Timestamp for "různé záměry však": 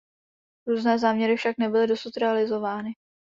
0.67-1.57